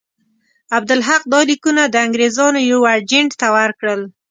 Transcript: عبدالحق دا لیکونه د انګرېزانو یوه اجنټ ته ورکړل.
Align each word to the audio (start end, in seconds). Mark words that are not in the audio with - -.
عبدالحق 0.77 1.23
دا 1.33 1.39
لیکونه 1.49 1.83
د 1.87 1.95
انګرېزانو 2.05 2.59
یوه 2.71 2.89
اجنټ 2.99 3.31
ته 3.41 3.47
ورکړل. 3.57 4.01